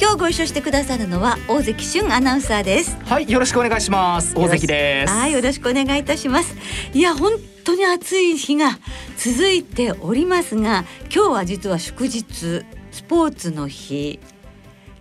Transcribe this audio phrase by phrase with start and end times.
[0.00, 2.96] 今日ご一緒してくださるのは大関俊アナウンサーです。
[3.04, 4.34] はいよろしくお願いします。
[4.34, 5.12] 大関です。
[5.12, 6.56] はいよろしくお願いいたします。
[6.94, 7.32] いや本
[7.64, 8.78] 当に暑い日が
[9.18, 14.18] 続いておりますが今日は実は祝日スポーツの日。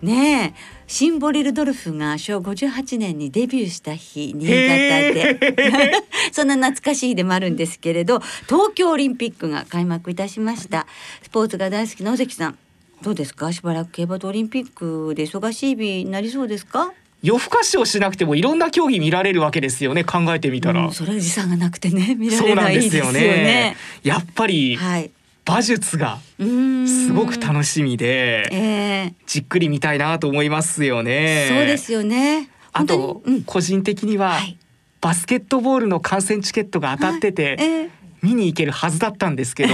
[0.02, 5.94] ねえシンボリルドルフが昭和58年にデビューした日新潟で。
[6.34, 10.88] そんな懐かしい日でもあるんですけれど東京オリンピックが開幕いたしました。
[11.24, 12.58] スポーツが大好きな尾関さん
[13.02, 13.54] どうですか？
[13.54, 16.94] しばらく競馬とオリンピックで忙しい日になりそうですか？
[17.22, 25.12] 夜更かしをしなくてもいろんな競技見られるわけですよね考えてみたら、うん、それ時差がなくてね見られないですよね、ね、やっぱり、はい。
[25.48, 31.48] 馬術がすごく楽しみで、えー、じっくり見たいなと思いますよね。
[31.50, 32.50] そうですよね。
[32.72, 34.58] あと、うん、個人的には、はい、
[35.02, 37.56] バスケットボールの観戦チケットが当たってて、はい。
[37.64, 37.90] えー、
[38.22, 39.74] 見に行けるはずだったんですけど。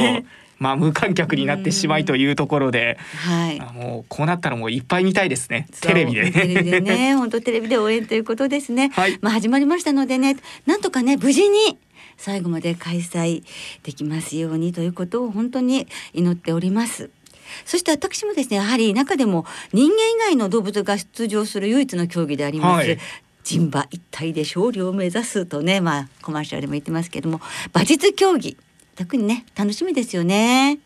[0.58, 5.68] まあ無観客になってしまいというところで、はい、もうこうなったらもういっぱい見たいですね。
[5.82, 6.32] テレビで。
[6.32, 8.92] テレビでね、 本当テレビで応援ということですね。
[8.94, 11.78] はい、まあ始まりましたのでね、なんとかね無事に
[12.18, 13.44] 最後まで開催
[13.84, 17.10] できますようにということを本当に祈っております。
[17.64, 23.00] そして私もですねやはり中でも人間以外の動物が出場する唯一の競技であります、はい、
[23.44, 27.40] 人馬一体で勝利を目指すとねまあコマーシャルでも言ってますけども
[27.74, 28.58] 馬術競技
[28.96, 30.80] 特にね楽しみですよね。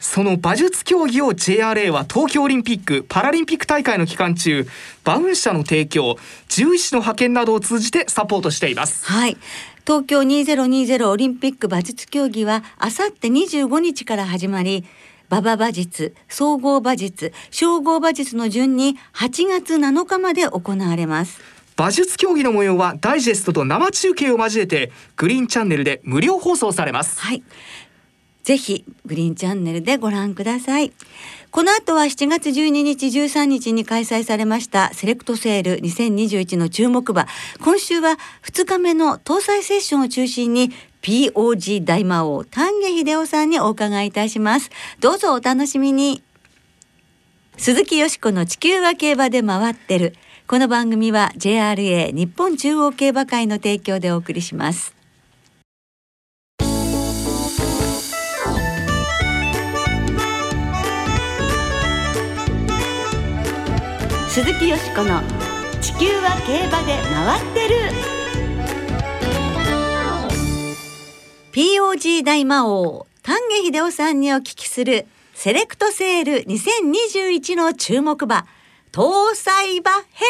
[0.00, 4.66] その馬術競技を JRA は東京オリンピック・パラリンピック大会の期間中
[5.04, 6.16] 馬運車の提供
[6.48, 9.36] 獣医師の派遣などを通じてサポートしていますはい
[9.84, 14.84] 東京2020オリンピック馬術競技はあさって25日から始まり
[15.30, 21.57] 馬場馬術、総合馬術、総合馬術の順に8月7日まで行われます。
[21.78, 27.20] 馬術競技の模様はダイジェストと生中継を交えてグリーンチャンネルで無料放送されます。
[27.20, 27.44] はい。
[28.42, 30.92] ぜひグリーンチャンネルでご覧ください。
[31.52, 37.28] この後は7月12日13日に開催されましたセレクトセール2021の注目馬。
[37.62, 40.72] 今週は2日目の搭載セッションを中心に
[41.02, 44.70] POG 大魔王丹下秀夫さんにお伺いいたします。
[44.98, 46.24] どうぞお楽しみに。
[47.56, 50.16] 鈴木よしこの地球は競馬で回ってる。
[50.50, 54.94] この番組は JRA 日本中央競馬会の提供でお送りします。
[64.30, 65.20] 鈴木よしこの
[65.82, 67.76] 「地球は競馬で回ってる」
[71.52, 78.46] POG 大魔王丹下秀夫さんにお聞きするセレクトセール2021の注目馬
[78.90, 80.26] 搭載馬編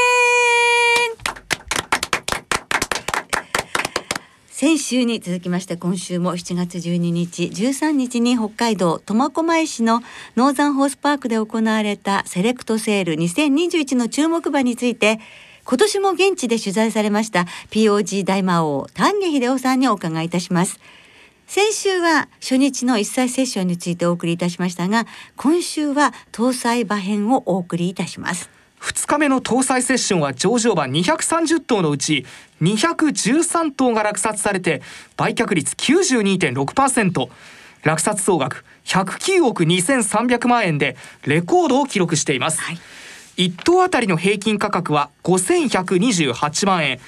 [4.49, 10.01] 先週に続きまして今週も7月12日13日に北海道苫小牧市の
[10.35, 15.21] ノーザンホースパークで行われたセレクトセール2021の注目馬について
[15.65, 20.81] 今年も現地で取材されました POG 大魔王丹下秀夫さんにお伺いいたします。
[21.47, 25.07] 先週は初日の一歳セッションについてお送りいたしましたが
[25.37, 28.58] 今週は搭載馬編をお送りいたします。
[28.81, 32.25] 2日目の搭載セッションは上場馬230頭のうち
[32.63, 34.83] 213頭が落札されて
[35.17, 37.29] 売却率92.6%
[37.85, 40.97] 落札総額109億2300万円で
[41.27, 42.79] レコードを記録しています、はい、
[43.37, 46.99] 1頭あたりの平均価格は5128万円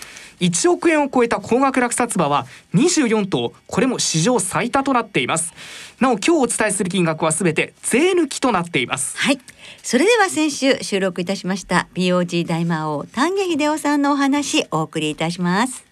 [0.41, 5.53] 1億円を超えた高額落札馬は24頭これも史上最多となっています。
[6.01, 9.17] なお今日お伝えする金額はすべて税抜きとなっています。
[9.19, 9.39] はい。
[9.83, 15.85] それでは先週収録いたしました POG 大魔王丹下秀夫さんのお話お送りいたします。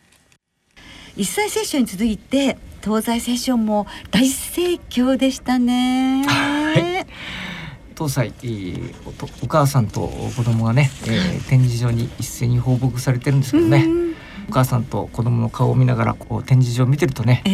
[1.17, 7.06] 一歳セッションに続いて東西セッションも大盛況でしたね、はい。
[7.96, 8.94] 東西、えー、
[9.43, 10.06] おお母さんと
[10.37, 13.84] 子供がね、えー、展示場に一斉に放牧されてるんですけどね、
[14.48, 17.50] お母さんと子供の顔を見ながらこう展示場を見てるとね、え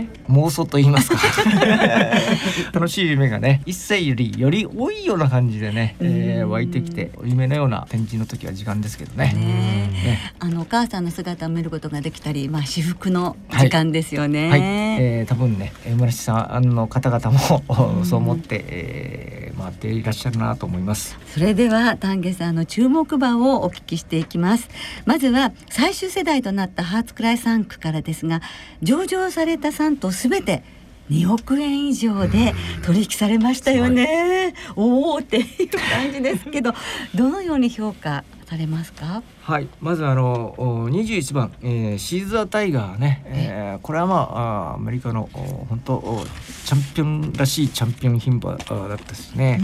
[0.00, 1.18] ー、妄想と言いますか。
[2.74, 9.32] 楽しい夢がね一歳よりより多いような感じでね、えー、湧いてきて夢のような展示の時は時間ですけどね。
[9.34, 14.50] ねあのお母さんの姿を見ることができたり、まあ至福の時間ですよね。
[14.50, 17.62] はい、はい、えー、多分ね村瀬さんの方々も
[18.04, 24.68] そう思って、えーえー、回っていらっしゃるなと思いますそれでは丹下さんの注目馬をお聞きしていきます
[25.06, 28.40] まずは最終世代となったハーツクライ3区からですが
[28.82, 30.62] 上場された3頭すべて
[31.10, 32.54] 2億円以上で
[32.84, 34.54] 取引されましたよね。
[34.76, 36.72] おおっていう感じですけど、
[37.14, 39.22] どのように評価されますか？
[39.42, 45.28] はい、まずあの21番、えー、シーズータイガーね、えー、これはまあアメリカの
[45.68, 46.24] 本当
[46.64, 49.60] チャンピオンらしいチャンピオン牝馬だったですね、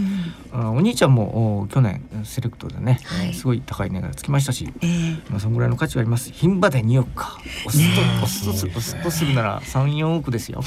[0.52, 6.30] うん、お兄ちゃんも去年セレクトでね、はい、すごい高い値がつきましたし、えー、まあそのぐらいの価値があります。
[6.30, 7.38] 牝馬で2億か。
[7.66, 10.60] 押すと、押すとす押すとするなら34億ですよ、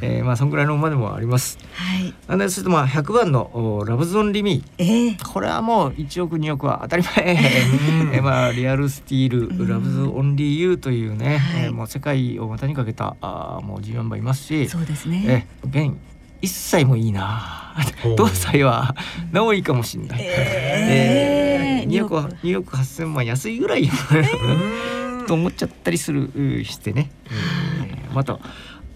[0.00, 7.36] えー、まあそのぐらいの馬でもあります、はい、でそしてまあ100番のラブゾンリミ、えー、これはもう1億2億は当たり前、
[8.12, 15.46] えー、まあリアルスティール、うん、ラブズオンリーユーというね、はい、えー、もう世界を股にかけたあもう14番いますしそうですね。
[15.64, 15.96] え現
[16.40, 17.76] 一歳もいいな。
[18.16, 18.96] 同歳は
[19.30, 22.76] なおいいかもしれない、えー、えー、2億2億。
[22.76, 28.40] 8,000万安いぐらい、えー、と思っちゃったりするしてね、えー、また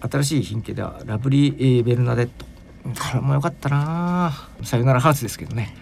[0.01, 2.45] 新しい品系ではラブリー・ベルナデット。
[2.83, 4.49] これも良かったな。
[4.63, 5.75] さよならハーツですけどね。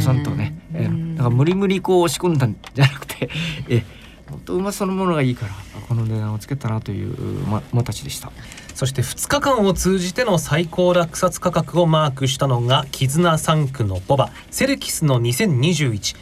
[0.00, 0.22] さん。
[0.22, 3.28] とね、えー、だから無理無理こう押し込んだんじゃなくて
[3.68, 3.84] え
[4.30, 5.52] 本当馬そのものがいいから
[5.88, 7.16] この値段をつけたなという
[7.72, 8.30] 馬たちでした。
[8.74, 14.30] そして2日間を通じての最高落札価格をマークしたのが絆3区のボバ。
[14.50, 16.14] セルキスの20214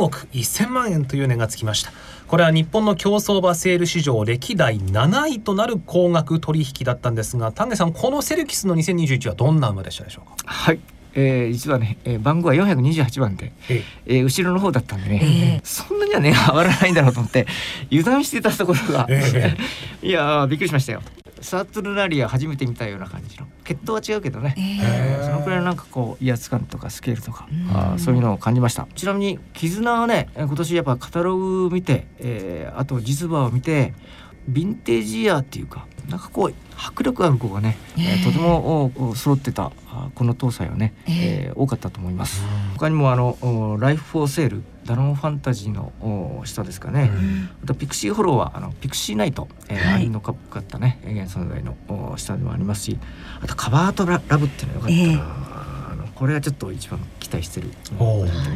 [0.00, 1.92] 億1000万円という値がつきました。
[2.26, 10.34] これは日本の競走馬セール市場歴代7位となる高額取引だったんですが丹下さんこのセルキスの2021はどんな馬でしたでしょうか？
[10.46, 10.80] はい
[11.14, 14.12] えー、実はね、えー、番号は428番で、ええ。
[14.20, 17.46] ー、後ろの方だったんでね、えー、そんなにはね 上がらないんだろうと思って
[17.90, 19.56] 油断してたところが、え
[20.02, 21.02] ー、いやびっくりしましたよ。
[21.40, 28.86] サートルラリア初めて見たような感じの血統は違うけどね、えー、そのくらいなんかこう威圧感とかスケールとかあそういうのを感じました。
[28.94, 33.94] ちなみに絆はね今年やっぱカタログ見て、えー、あと実馬を見て
[34.48, 39.70] ヴィンテージイヤーっていうかなんかこう迫力ある子がね、えー、とても揃ってた
[40.14, 42.42] この搭載はね、えー、多かったと思います。
[42.74, 47.10] 他にもあのライフ・フォー・セールダノンファンタジーの下ですかね、
[47.62, 51.76] あとピクシー・ホローはあのピクシー・ナイト、えー、はい、のかっこよかったね現存在の
[52.16, 52.98] 下でもありますし
[53.40, 56.04] あとカバートラブっていうのがよかったな。
[56.04, 57.70] えー、これはちょっと一番期待してる。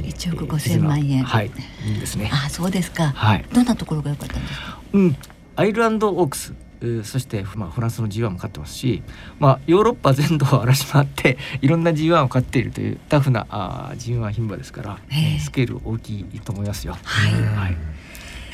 [0.03, 1.23] 一億五千万円。
[1.23, 1.53] はい、
[1.87, 2.31] いいですね。
[2.33, 3.13] あ、そうですか。
[3.15, 3.45] はい。
[3.53, 4.79] どんなところが良かったんですか？
[4.95, 5.17] うん、
[5.57, 6.55] アイルランドオークス
[7.03, 9.03] そして、まあ、フランスの G1 も勝ってますし、
[9.39, 16.97] まあ、ヨーロッパ全土を荒らし回って いろんな G1 を勝っているというタフなあ G1 牝馬ですから、えー、スケール大きいと思いますよ。
[17.03, 17.77] はい、はい。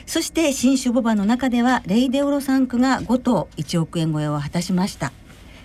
[0.06, 5.12] そして新種ボバの中ではレイデオロ3区が5頭1億円超えを果たしました。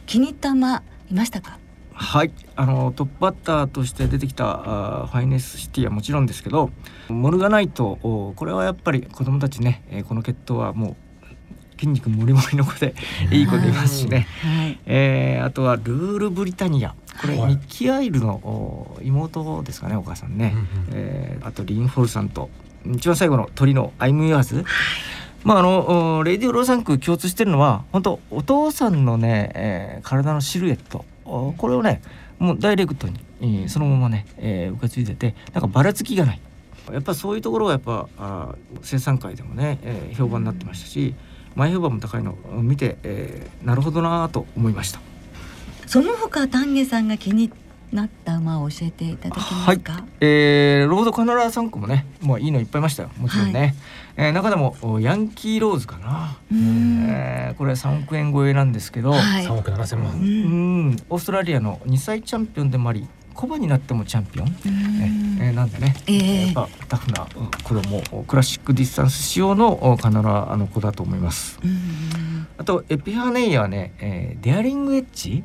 [0.05, 1.59] 気に入った馬いましたか？
[1.93, 2.31] はい。
[2.55, 6.71] あのトップバッターとして出てきたあファイネスシティはもちろんですけど
[7.09, 7.97] モルガナイト
[8.35, 10.95] これはやっぱり子供たちね、えー、この血統はもう
[11.77, 12.95] 筋肉もりもりの子で
[13.31, 16.95] いい子でいますしね、はい、えー、あとはルールブリタニア。
[17.22, 20.54] これ、はい、ミッキーアイルの妹ですかねお母さんね、
[20.92, 22.50] えー、あとリンフォルさんと
[22.86, 24.66] 一番最後のトリのアイム・ユアーズ、
[25.44, 31.06] まああのレディオ・ローサンク共通してるのは本当お父さんのね、えー、体のシルエット。
[31.24, 32.01] これをね
[32.38, 36.42] もうダイレクトに、えー、そのままね、えー、受け継いでてなんかばらつきがない。
[36.92, 41.16] やっぱそういうところがやっぱあ生産会でもね、えー、評判になってましたし、
[41.56, 45.00] 前評判も高いのを見て、えー、なるほどなと思いました。
[45.88, 47.52] その他丹下さんが気に
[47.92, 53.12] なった馬を教えていただけますか、はい、えー、ロードカナラ3区もねもういいのいっぱいいましたよ。
[53.18, 53.74] もちろんね、はい、
[54.18, 60.14] えー、中でもヤンキーローズかな、えー、これは3億円超えなんですけど、はい、3億7千万。
[60.14, 60.97] うん。
[61.09, 67.27] オーストラリアの2歳チャンピオンでもあり古馬になってもチャンピオン、ええー、なんでね、えー、やっぱタフな
[67.63, 71.59] 子供クラシックディスタンス仕様のカナロアの子だと思います。
[72.57, 75.44] あとエピファネイアはね、えー、デアリングエッジ。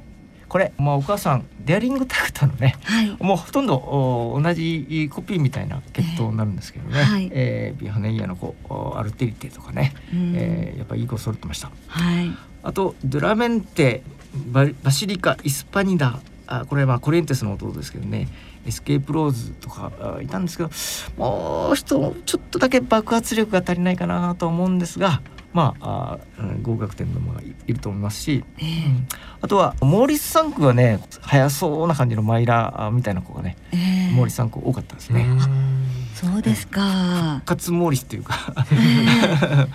[0.48, 8.56] これ、まあ、お母さんデアリングタクトのね、はい、もうほとんど同じコピーみたいな血統になるんですけどね、えー、はい、えー、エピファネイアの子
[8.96, 11.70] アルテリテとかね、えー、やっぱいい子揃ってました。
[11.86, 12.32] はい、
[12.64, 14.02] あとドゥラメンテ
[14.48, 16.20] ババシリカ・イスパニダ
[16.50, 18.28] あこれはまあコリエンテスの弟ですけどね。
[18.66, 20.70] エスケープローズとかいたんですけど
[21.16, 29.08] もう人ちょっとだけ爆発力が足りないかなと思うんですがまああ合格点のもがいると思いますし、えーうん、
[29.40, 35.26] あとはモーリス産駒はね速そうな感じのマイラーみたいな子がね、えー、モーリス産駒多かったですね。
[36.14, 37.36] そうですか。
[37.36, 38.34] 復活モーリスというか。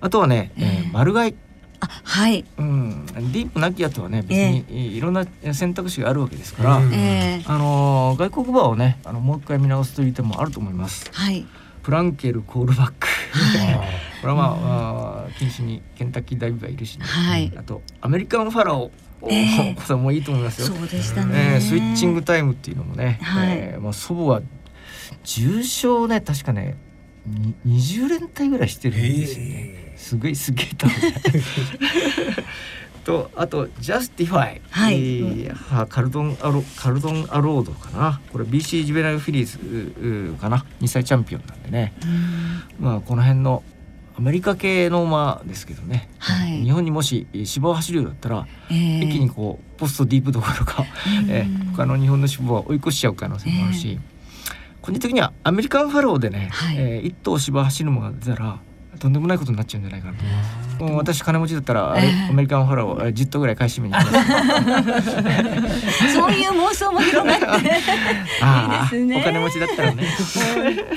[0.00, 1.34] あとはね、えー、マルガイ
[1.86, 2.44] はい。
[2.58, 11.10] うん、ディープなきやつはね別にいろんな選択肢があるわけですから、うんえーあのー外国馬をねあのもう一回見直すという手もあると思います。
[11.12, 11.46] はい。
[11.82, 13.82] プランケルコールバックあ
[14.22, 17.52] これはまあ、あー禁止にケンタッキーダイビーがいるしね、はい。
[17.56, 18.90] あとアメリカンファラオ、
[19.28, 20.68] ええこれもいいと思いますよ。
[20.68, 21.54] そうでしたね。
[21.54, 24.40] えースイッチングタイムっていうのもね、はいえーまあ、祖母は
[25.24, 26.76] 重賞ね確かね
[27.26, 29.83] に20連対ぐらいしてるんですよね。
[30.04, 30.86] すごいすげえと
[33.04, 34.94] とあとジャスティファイ、はい。
[34.94, 38.20] えーはカルドンアロカルドンアロードかな。
[38.32, 39.58] これ BC ジュベナイルフィリーズ
[40.00, 40.64] ううかな。
[40.80, 41.92] 2歳チャンピオンなんでね。
[42.02, 42.84] うん。
[42.86, 43.62] まあこの辺の
[44.16, 46.62] アメリカ系の馬ですけどね、はい。
[46.62, 49.04] 日本にもしえー芝を走るようだったら、えー。
[49.04, 50.84] 一気にこうポストディープどころか、
[51.22, 51.30] うん。
[51.30, 53.98] えー他の日本の芝は追い越しちゃう可能性もあるし、
[54.80, 56.76] 個人的にはアメリカンファローでね、はい。
[56.78, 58.58] えー一頭芝走る馬が出たら
[59.04, 60.14] とんでもないことになっちゃうんじゃないかな
[60.78, 60.84] と。
[60.86, 66.14] もう私金持ちだったら、ええアメリカンファローえー10頭ぐらい買い占めに行きます。
[66.14, 67.44] そういう妄想も広がって
[68.40, 70.04] ああいいですねお金持ちだったらね。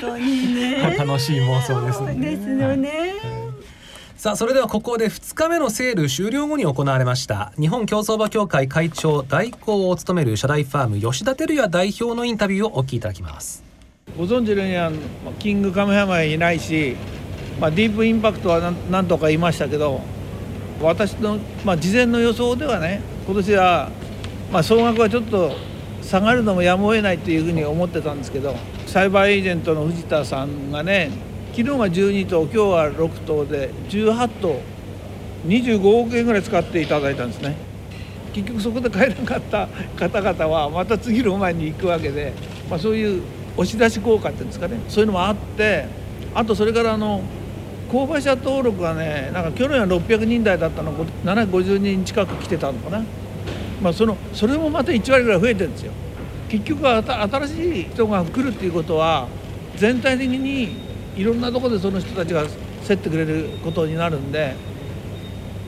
[0.00, 3.12] 当にね 楽しい妄想ですねですよね。
[4.16, 13.68] さあそれではここで2日目のセール終了後に行われました日本競走馬協会会長代行を務める社大ファーム吉田照也代表のインタビューをお聞きいただきます
[14.16, 14.96] ご存知のようにあの
[15.38, 16.96] キングカメハメはいないし、
[17.60, 20.00] まあ、ディープインパクトは何何とか言いましたけど
[20.80, 23.90] 私の、まあ、事前の予想ではね今年は、
[24.52, 25.52] まあ、総額はちょっと
[26.02, 28.54] 下がるのもやむを得ないというふうに思ってたんですけど
[28.86, 31.10] サイバーエージェントの藤田さんがね
[31.52, 34.60] 昨日が12頭今日は6頭で18頭
[35.46, 37.56] 25億円ぐらい使っていただいたんですね。
[38.32, 42.32] 結局そこで買えなかった方々はまた次の馬に行くわけで、
[42.70, 43.22] まあ、そういう
[43.56, 45.86] 押し出し効果っていうんですかねそういうのもあって
[46.34, 47.22] あとそれからあの
[47.88, 50.92] 購買者登録がねなんか去年は600人台だったの
[51.24, 53.02] 750人近く来てたのかな、
[53.80, 55.92] まあ、そのそれもまた1割ぐらい増えてるんですよ。
[56.48, 59.28] 結局は新しい人が来るっていうことは
[59.76, 60.76] 全体的に
[61.16, 62.44] いろんなとこでその人たちが
[62.86, 64.54] 競ってくれることになるんで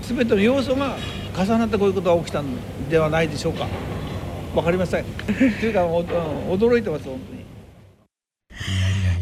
[0.03, 0.97] 全ての要素が
[1.37, 2.47] 重なってこういうことが起きたん
[2.89, 3.67] ではないでしょうか。
[4.55, 5.05] わかりません。
[5.05, 7.21] というか驚いてます本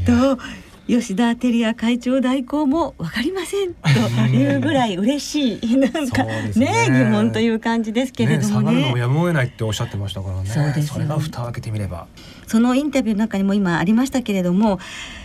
[0.07, 0.37] 当に。
[0.37, 0.43] と
[0.89, 3.89] 吉田照也会長代行もわかりませんと
[4.35, 6.53] いうぐらい嬉しいなんかね。
[6.57, 10.49] ね疑問という感じですけれども下がるのねもやむを得ないっておっしゃってましたからね。
[10.49, 12.07] そうですよねれが蓋を開けてみれば。
[12.47, 14.81] そのインタビューの中にも今ありましたけれども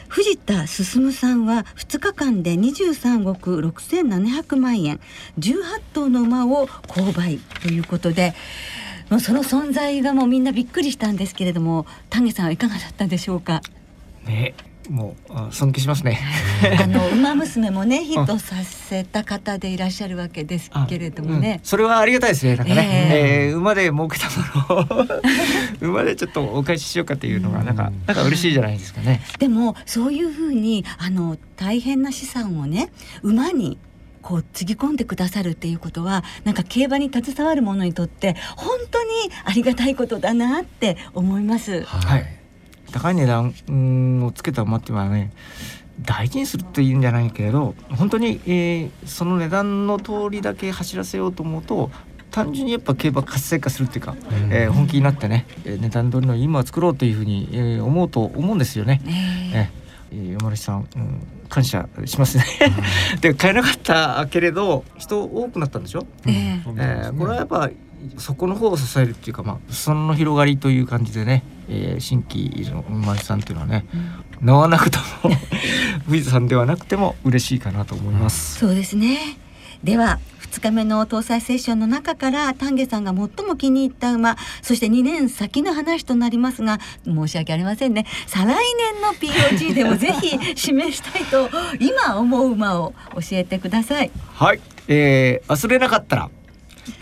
[0.09, 4.99] 藤田進さんは2日間で23億6700万円
[5.39, 5.55] 18
[5.93, 8.35] 頭の馬を購買ということで
[9.09, 13.61] もうその存在がもうみんなびっくりしたんですけれども丹下さんはいかがだったでしょうか？
[14.25, 14.53] ね
[14.89, 16.19] もうあ尊敬しますね。
[16.81, 22.55] あの馬娘もねヒットさせた方でいらっしゃるわけですけれどもね、うんそれはありがたいですね。
[22.55, 25.07] なんかね、ええー馬で儲けたものを
[25.81, 29.21] 馬でちょっとお返ししようかっていうのがなんかなんか嬉しいじゃないですかね。
[29.39, 32.89] でもそういうふうにあの大変な資産をね
[33.21, 33.77] 馬に
[34.21, 39.09] こうつぎ込んでくださるっていうことはなんか競馬に携わる者にとって本当に
[39.43, 41.83] ありがたいことだなって思います。
[41.83, 42.25] はい。
[42.93, 45.31] 高い値段うんをつけた馬っていうのはね
[46.01, 51.91] 大事にするっていうんじゃないけれど本当に、えーその値段の通りだけ走らせようと思うと
[52.31, 54.15] 単純にやっぱ競馬活性化するっていうか、
[54.49, 59.01] えー本気になってねえー値段通りのいい馬を作ろうというふうに、えー思うと思うんですよね。
[59.03, 59.71] ね
[60.11, 60.15] え。
[60.15, 62.45] ー山梨さん、うん、感謝しますね。
[63.21, 66.61] で買えなかったけれど人多くなったんでしょ、ええ。
[66.77, 67.69] えーこれはやっぱ
[68.17, 73.85] そこの方を支えるっていうかまあその広がりという感じでね、えー新規の馬主さんっていうのはね
[74.41, 75.35] 乗らなくとも
[76.07, 78.59] 藤田さんではなくても嬉しいかなと思います。
[78.59, 79.37] そうですね
[79.83, 80.19] では
[80.53, 94.11] 2日目の搭載セッションの中から丹下さんが最も気に入った馬そして2年先の話となりますが申し訳ありませんね再来年の POG でもぜひ示したいと今思う馬を教えてください。
[94.35, 96.29] はい、えー忘れなかったら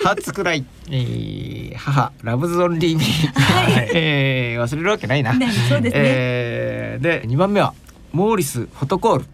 [0.03, 3.89] 初くらい、えー母ラブズオンリーミー、はい。
[3.93, 5.33] えー忘れるわけないな。
[5.33, 7.73] ねそうですね、えーで2番目は
[8.11, 9.25] モーリスフォトコール。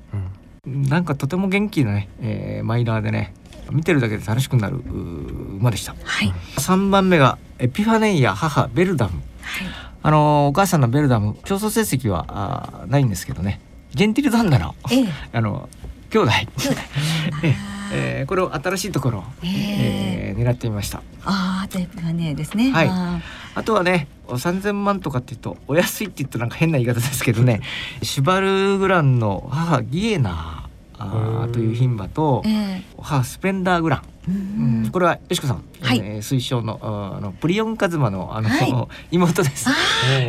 [0.65, 0.83] うん。
[0.83, 3.33] なんかとても元気なね、えーマイラーでね
[3.71, 5.95] 見てるだけで楽しくなる馬でした。
[6.03, 6.31] はい。
[6.57, 9.13] 3番目がエピファネイア母ベルダム。
[9.41, 9.67] はい。
[10.03, 13.59] あのーお母さんのベルダム競争成績はあーないんですけどね。
[13.93, 15.07] ジェンティルダンダのええ。
[15.33, 15.67] あの
[16.11, 16.31] 兄弟。
[16.31, 16.79] 兄弟。
[17.43, 21.01] えええーこれを新しいところを、ええー狙ってみました。
[21.25, 22.71] ああテープがねですね。
[22.71, 22.87] はい。
[22.89, 23.19] あ
[23.55, 27.61] あとはね3,000万とかって言うとお安いって言うとなんか変な言い方ですけどね
[28.03, 30.66] シュバルグランの母ギエナ
[30.99, 34.35] あという牝馬と、えハースペンダーグラン、うん。
[34.83, 35.99] うんこれはよしこさん、はい。
[35.99, 39.69] えー推奨のああのプリオンカズマのあの、は妹です。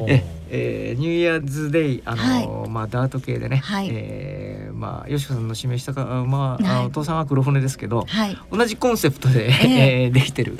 [0.02, 2.22] おええーニューイヤーズデイあの、
[2.62, 3.88] はまあダート系でね、はい。
[3.90, 6.86] えーまあよしこさんの指名したかあまあ、あはい。
[6.86, 8.38] お父さんは黒船ですけど、はい。
[8.52, 10.06] 同じコンセプトで、ええ。
[10.08, 10.56] ーできてる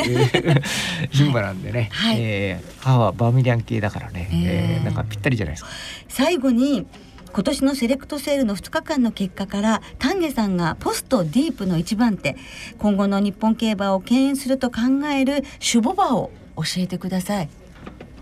[1.13, 2.17] 牝馬なんでね、はい。
[2.19, 4.79] えー母はバーミリアン系だからね、えー。
[4.79, 5.71] えーなんかぴったりじゃないですか。
[6.09, 6.87] 最後に
[7.33, 12.37] 今年のセレクトセールの2日間の結果から丹下さんがポストディープの一番手。
[12.79, 14.81] 今後の日本競馬を牽引すると考
[15.13, 15.45] える
[15.75, 17.49] 種牡馬を教えてください。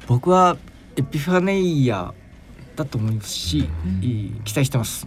[0.06, 0.56] 僕は
[0.96, 2.12] エピファネイア
[2.74, 3.68] だと思いますし、
[4.02, 5.06] いい期待してます。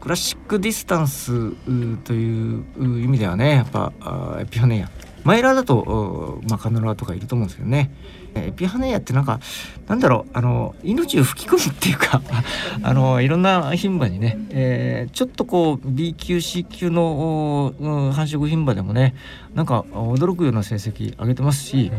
[0.00, 1.56] クラシックディスタンスう
[2.04, 4.90] というう意味ではねやっぱあエピファネイア。
[5.24, 7.90] マイラーだとうまあカナロアとかいると思うんですけどね
[8.34, 9.40] エピファネイアってなんか
[9.88, 12.20] なんだろうあの命を吹き込むっていうか
[12.82, 19.14] あのいろんな牝馬にね、えーちょっとこう B 級 C 級のおうん繁殖牝馬でもね
[19.54, 21.92] なんか驚くような成績上げてますし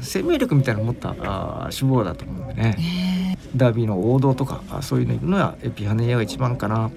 [0.00, 3.36] 生命力みたいなの持ったあー脂肪だと思うんでね。
[3.56, 6.90] ダービーの王道とかあそういうの行くのはエピファネイアが一番かな。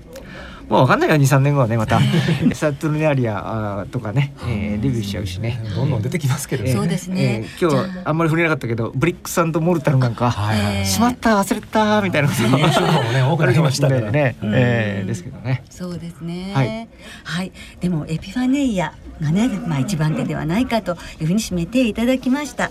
[0.70, 2.00] まあわかんないよ23年後はねまた。
[2.54, 5.62] サトルネアリアとかね、えーデビューしちゃうしね。
[5.76, 7.46] どんどん出てきますけどえーそうですね。
[7.60, 8.12] えー今日あ。
[8.12, 12.44] んまり触れなかったけどブリックスモルタルなんか、はいしまった忘れたみたいなこと。
[12.48, 13.88] もね多くなりました。
[13.88, 14.52] からね、うん。
[14.56, 15.64] えーですけどね。
[15.70, 16.52] そうですね。
[16.54, 16.88] はい。
[17.24, 22.70] はい、でもエピファネイアがね、まあ一番手ではないかというふうに締めていただきました。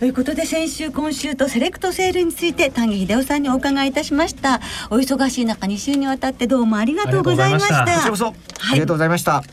[0.00, 4.62] ということで先週今週とセレクトセールについて丹下秀夫さんにお伺いいたしました。
[4.88, 7.82] お忙しい中2週にわたってどうもありがとうございました。
[7.82, 9.44] ありがとうございまこちらこそ、ありがとうございました。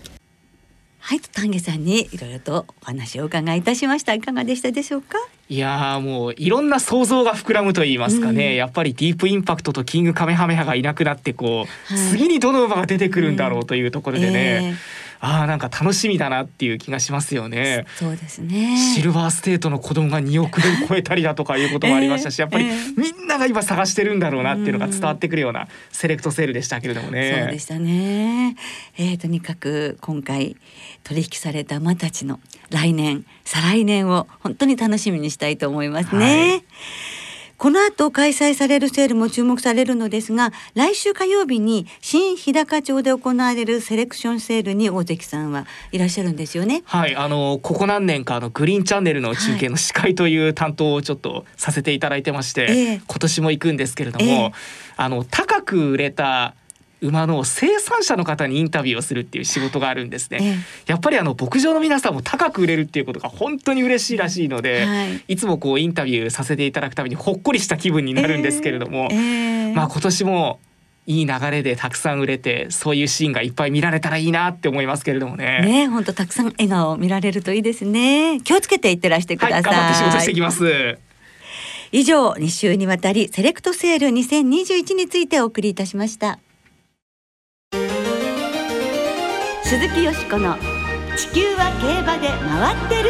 [1.00, 4.14] はい丹下さんにいろいろとお話をお伺いいたしました。
[4.14, 5.18] いかがでしたでしょうか？
[5.50, 8.56] いやーもういろんな想像が膨らむと言いますかね、うん。
[8.56, 12.10] やっぱりディープインパクトとキングカメハメハがいなくなってこう、はい。
[12.10, 14.76] 次にどの馬が出てくるんだろうというところでね、え
[15.20, 17.86] あーなんか楽しみだなっていう気がしますよね。
[17.96, 27.42] そうですねシルバーステートの子供が2億円超えたりだとかいうこともありましたし、ええやっぱりええみんなが今探してるんだろうなっていうのが伝わってくるようなセレクトセールでしたけれどもね。
[27.44, 28.56] そうでしたね。
[28.98, 30.56] えー、とにかく今回
[31.04, 36.26] 取引された馬たちの来年再来年を本当に楽しみにしたいと思いますね。
[36.26, 36.64] はい
[37.58, 46.84] この後開催されるセールも注目されるのですが来週火曜日に新日高町で行われるセレクションセールに大関さんはいらっしゃるんですよね。
[46.86, 54.52] はい、あのここ何年かあのグリーンチャンネルの中継の司会という担当をちょっとさせていただいてまして、ええ今年も行くんですけれども、ええ
[54.96, 56.56] あの高く売れた
[57.02, 60.40] 馬の生産者の方にインタビューをするっていう仕事があるんですね。
[60.42, 60.56] ええ
[60.88, 70.60] やっぱりあの牧場の皆さんも高く売れるっていうことが本当に嬉しいらしいので、はいい、つもこうインタビューさせていただくためにほっこりした気分になるんですけれども、えーまあ今年も
[71.06, 75.62] いい流れでたくさん売れてそういうシーンがいっぱい見られたらいいなって思いますけれどもね。
[75.62, 78.42] ね本当たくさん笑顔を見られるといいですね。
[78.44, 79.54] 気をつけていってらしてください。
[79.54, 80.98] はい、頑張って仕事していきます。
[81.92, 86.40] 以上2週にわたりセレクトセール2021についてお送りいたしました
[89.70, 90.56] 鈴木よしこの
[91.18, 93.10] 地球は競馬で回ってる。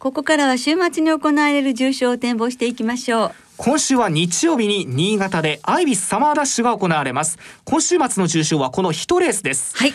[0.00, 3.32] ここからは週末に行われる重賞を展望していきましょう。
[3.56, 7.38] 今週は日曜日に新潟でアイビスサマーダッシュが行われます。
[7.64, 9.76] 今週末の重賞はこの一レースです。
[9.76, 9.92] はい。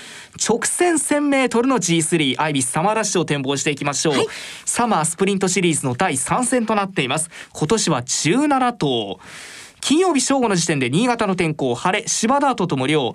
[0.48, 4.28] 直線 1000m の G3 アイビスサマーダッシュを展望していきましょう、はい。
[4.63, 7.30] サマースプリントシリーズの第3戦となっています。
[7.52, 9.20] 今年は17頭。
[9.82, 13.13] 金曜日正午の時点で新潟の天候晴れ芝ダートとも量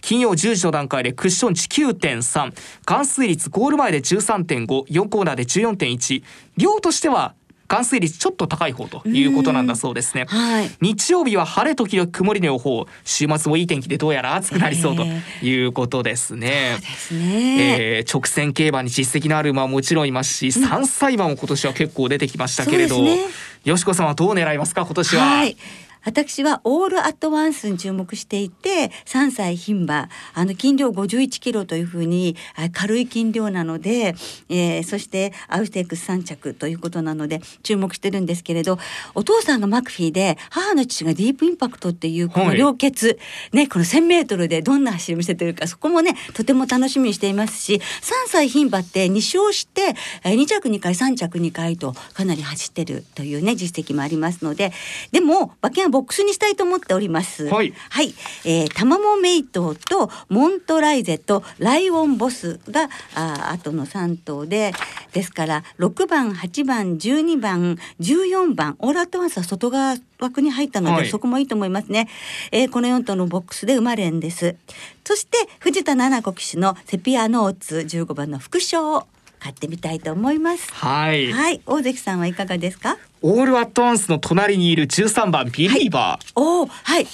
[0.00, 6.22] 金曜10時の段階でクッション値9.3含水率ゴール前で13.54コーナーで14.1
[6.56, 10.24] 量としては含水率ちょっと高い方ということなんだそうですね。
[10.26, 10.70] はい。
[10.80, 12.86] 日曜日は晴れ時々曇りの予報。
[13.04, 15.04] 週末もいい天気でどうやら暑くなりそうと
[15.44, 16.78] いうことですね。
[16.80, 23.18] ですね、えー直線競馬に実績のある馬はもちろんいますし、三歳馬も今年は結構出てきましたけれど、ね。
[23.64, 25.22] よしこさんはどう狙いますか今年は？
[25.22, 25.56] はい。
[26.04, 34.14] 私はオールアットワンスに注目していて3歳牝馬あの斤量51キロというふうにあ軽い斤量なので、
[34.48, 38.78] えーそしてアウステークス3着ということなので注目してるんですけれど
[39.14, 42.56] お父さんがマクフィーで母の父がディープインパクトっていうこのはい。
[42.58, 43.18] 両血、
[43.52, 47.80] ねこの1,000メートルでどんな走りを見せてるかそこもねとても楽しみにしていますし3
[48.28, 54.72] 歳牝馬って2勝してえー2着2回3着2回とかなり走ってるというね実績もありますので
[55.12, 57.46] でも馬券なボックスにしたいと思っております。
[57.46, 57.72] はい。
[57.90, 64.72] はい、えー、タマモメイトとモントライゼとライオンボスがあ後の3頭で
[65.12, 71.08] ですから6番8番12番14番オールアットワンスは外側枠に入ったので、はい。
[71.08, 72.08] そこもいいと思いますね、
[72.52, 74.56] えーこの4頭のボックスで生まれんです。
[75.04, 79.06] そして藤田七子騎手のセピアノーツ15番の副賞を
[79.40, 80.70] 買ってみたいと思います。
[80.74, 81.60] はい、はい。
[81.64, 82.98] 大関さんはいかがですか？
[83.20, 87.06] オールアットワンスの隣にいる13番ビリーバー、おおはい。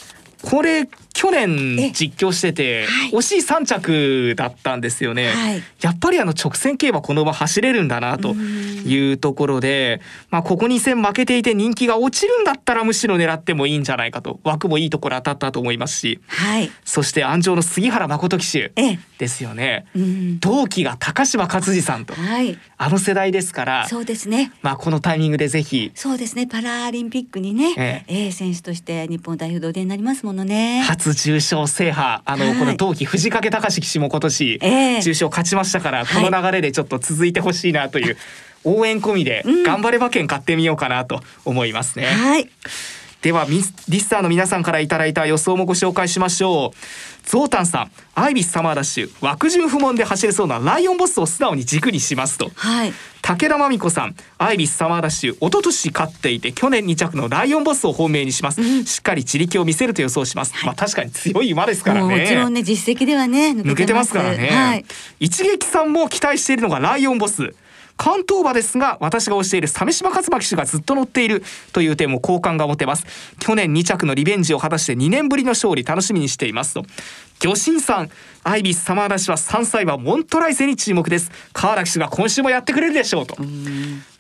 [0.45, 3.11] これ去え年実況してて、はい。
[3.13, 5.63] 惜しい3着だったんですよね、はい。
[5.81, 16.71] やっぱりあの直線競馬この馬走れるんだなというところで、まあ、ここ2戦負けていて人気が落ちるんだったらむしろ狙ってもいいんじゃないかと枠もいいところ当たったと思いますしはい。
[16.85, 18.99] そして安城の杉原誠騎手ええ。
[19.19, 19.87] ですよね。
[19.97, 20.41] うん。
[20.41, 22.59] 同期が高島勝次さんとはい。
[22.77, 24.53] あの世代ですからそうですね。
[24.61, 26.47] まあ、このタイミングでぜひそうですね。
[26.47, 28.27] パラリンピックにね、ええ。
[28.27, 30.83] え選手として日本代表でお出になりますものね。
[30.83, 38.17] 初重賞制覇あの、はいこの同期藤掛隆騎手も今年ええ重賞勝ちましたから、はいこの流れでちょっと続いてほしいなという
[38.65, 42.07] 応援込みでうん頑張れ馬券買ってみようかなと思いますね。
[42.07, 42.49] はい、
[43.25, 47.27] ではミスリスターの皆さんからいただいた予想もご紹介しましょう。
[47.27, 52.51] ゾウタンさんアイビスサマーダッシュ枠順不問で走れそうなライオンボスを素直に軸にしますと。
[52.55, 64.85] はい、武田真美子さんアイビスサマーダッシュ一昨年勝っていて去年2着のライオンボスを本命にします、しっかり自力を見せると予想します、まあ確かに強い馬ですからもうもちろんねね実績ではね抜けてますからね、はい、
[65.19, 67.55] 一撃さんも期待しているのがライオンボス
[67.97, 73.07] 関東馬ですが私が推している鮫島勝馬騎手がずっと乗っているという点も好感が持てます。
[73.39, 76.85] 去年2着のリベンジを果たして2年ぶりの勝利楽しみにしていますと。
[77.39, 78.11] 魚神さん
[78.43, 81.31] アイビスサマーダッシュは3歳馬モントライゼに注目です。
[81.53, 83.37] 川原騎手が今週もやってくれるでしょうと。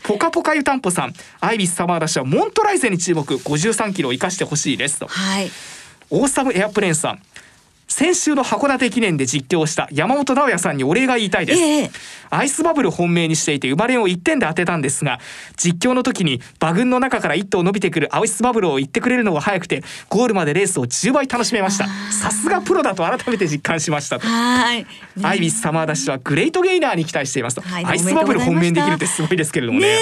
[0.02, 3.34] ポカポカ湯たんぽさんアイビスサマーダッシュはモントライゼに注目。
[3.34, 5.06] 53キロを生かしてほしいですと。
[5.06, 5.50] はい、
[6.10, 7.22] オーサムエアプレーンさん
[7.88, 11.90] 先週の函館記念で実況した山本直也さんにお礼が言いたいです、ええ。
[12.30, 15.20] アイスバブル本命にしていて生まれを1点で当てたんですが
[15.56, 24.26] 実況の時に馬群の中から1頭伸びてくるアイスバブルを言ってくれるのが早くてゴールまでレースを10倍楽しめましたさすがプロだと改めて実感しましたと。
[24.26, 24.86] はい、ね。
[25.22, 29.86] アイビスサマーダッシュはグレートゲイナーに期待していますと、はいアイスバブル本命にできるってすごいですけれどもね。
[29.86, 30.00] ね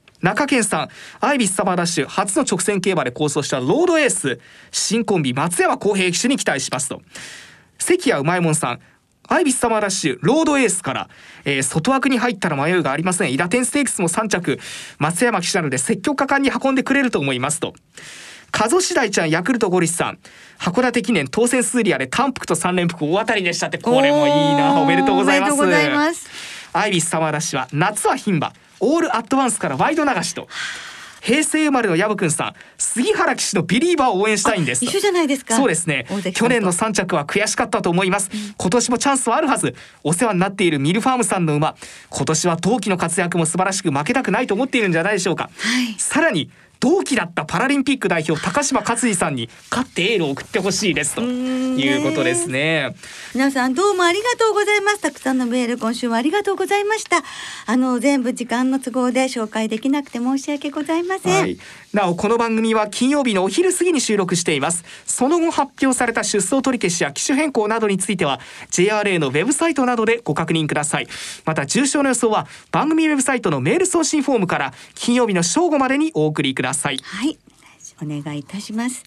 [0.00, 0.88] え中堅さん
[1.20, 4.40] アイビスサマーダッシュ初の直線競馬で構想したロードエース
[4.72, 7.02] 新コンビ松山公平騎手に期待しますと。
[7.78, 8.80] 関谷うまいもんさん
[9.28, 11.08] アイビスサマーダッシュロードエースから、
[11.44, 13.32] えー外枠に入ったら迷いがありません。
[13.32, 14.58] イダテンステークスも3着
[14.98, 17.74] 松山騎手なので積極果敢に運んでくれると思いますと。
[18.50, 20.18] カゾシダイちゃんヤクルトゴリスさん
[20.58, 23.76] 函館記念当選スーリアで単服と3連服大当たりでしたって。
[23.76, 25.52] これもいいなおめでとうございます。
[25.52, 26.30] おめでとうございます。
[26.72, 28.52] アイビスサマーダッシュは夏は牝馬
[28.84, 30.48] オールアットワンスからワイド流しと。
[31.22, 32.54] 平成生まれのヤブくんさん。
[32.76, 34.80] 杉原騎手のビリーバーを応援したいんです。
[34.80, 35.56] と一緒じゃないですか。
[35.56, 36.06] そうですね。
[36.34, 38.30] 去年の3着は悔しかったと思います。
[38.58, 39.74] 今年もチャンスはあるはず。
[40.02, 41.76] お世話になっているミルファームさんの馬。
[42.10, 45.94] 今年は同期の活躍も素晴らしく負けたくないと思っているんじゃないでしょうか、はい。
[45.98, 52.94] さらに同期だったパラリンピック代表高島勝次さんに勝ってエールを送ってほしいですとんいうことですね。
[53.34, 55.00] 皆さんどうもありがとうございます。
[55.00, 57.22] たくさんのメール今週もありがとうございました。
[57.66, 61.58] あの全部時間の都合で紹介できなくて申し訳ございません、はい、
[61.94, 68.40] なおこの番組は金曜日のお昼過ぎに収録していますその後発表された出走取り消しや機種変更などについては
[68.72, 71.06] JRA のウェブサイトなどでご確認ください
[71.44, 77.38] また重症の予想は番組ウェブサイトのメール送信フォームから金曜日の正午までにお送りくださいはい、
[78.02, 79.04] お願いいたします。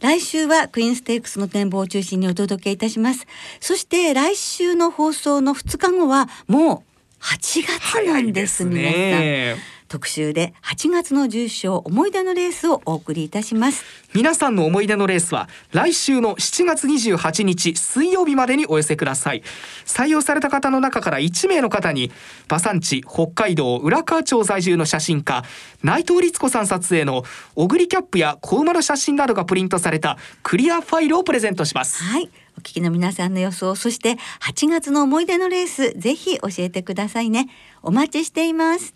[0.00, 3.26] 来週はクイーンステークスの展望を中心にお届けいたします。
[3.60, 6.84] そして来週の放送の2日後はも
[7.20, 9.75] う8月なんです早い皆さん。
[9.86, 13.84] ね特集で8月の重賞思い出のレースをお送りいたします。
[14.16, 19.42] 皆さんの思い出のレースは来週の7月28日水曜日までにお寄せください
[19.84, 22.10] 採用された方の中から1名の方に
[22.48, 25.44] 馬産地北海道浦河町在住の写真家
[25.82, 27.24] 内藤律子さん撮影の
[27.56, 37.48] オグリキャップや子馬の写真などがプリントされたクリアファイルをプレゼントしますはい、お聞きの皆さんの予想、そして8月の思い出のレース、ぜひ教えてくださいね。
[37.82, 38.95] お待ちしています。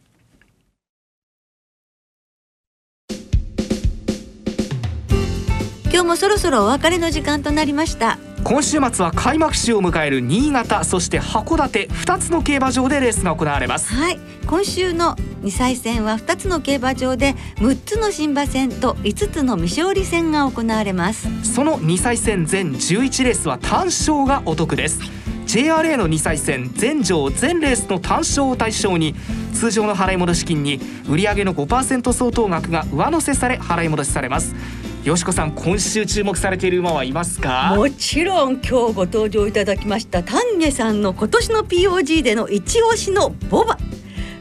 [5.93, 8.17] 今日もそろそろお別れの時間となりました。
[8.45, 21.29] 今週末は開幕週を迎える新潟そして函館2つの競馬場でレースが行われますはい、今週の2歳戦は2つの競馬場で6つの新馬戦と5つの未勝利戦が行われます。
[21.45, 25.01] その2歳戦全11レースは単勝がお得です
[25.47, 29.15] JRA の2歳戦全場全レースの単勝を対象に
[29.53, 34.55] 通常の払い戻し金に売上の5%相当額が上乗せされ払い戻しされます
[35.05, 37.73] よしこさん今週注目されている馬はいますか？
[37.75, 43.79] もちろん今日ご登場いただきました丹下さんの今年の POG での一押しのボバ。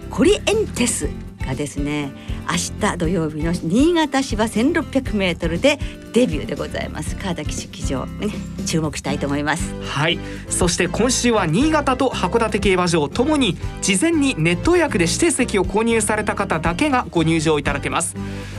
[0.10, 1.08] コリエンテス
[1.46, 2.12] がですね
[2.50, 5.78] 明日土曜日の新潟芝 1600m で
[6.14, 7.16] デビューでございます。
[7.16, 8.30] 川崎式場ね
[8.66, 9.74] 注目したいと思います。
[9.84, 10.20] はい。
[10.50, 18.16] そして今週は新潟と函館競馬場ともに事前にネット予約で指定席を購入された方だけがご入場いただけます。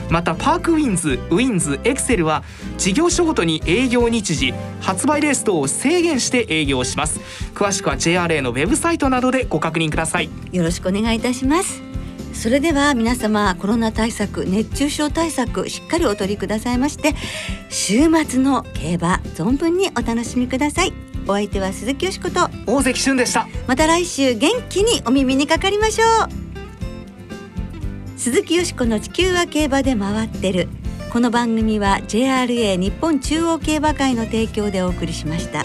[0.09, 2.43] またパークウィンズウィンズエクセルは
[2.77, 7.19] 事業所ごとに営業日時発売レース等を制限して営業します。
[7.53, 10.29] 詳しくは JRA のウェブサイトなどでご確認ください。
[10.53, 11.90] よろしくお願いいたします
[12.41, 17.13] それでは皆様コロナ対策熱中症対策しっかりお取りくださいまして
[17.69, 20.93] 週末の競馬存分にお楽しみください。
[21.27, 22.49] お相手は鈴木よしこと。
[22.65, 23.47] 大関俊でした。
[23.67, 26.29] また来週元気にお耳にかかりましょう。
[28.17, 30.67] 鈴木よしこの地球は競馬で回ってる。
[31.13, 35.63] この番組は JRA 日本中央競馬会の提供でお送りしました。